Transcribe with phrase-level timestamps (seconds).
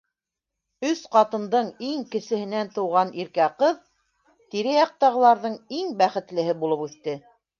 [0.87, 3.77] Өс ҡатындың иң кесеһенән тыуған иркә ҡыҙ
[4.55, 7.15] тирә-яҡтағыларҙың иң бәхетлеһе булып үҫте.